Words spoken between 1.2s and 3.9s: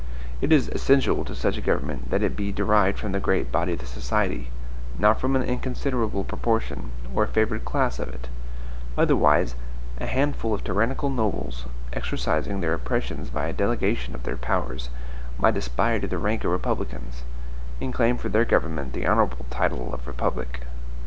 to such a government that it be derived from the great body of the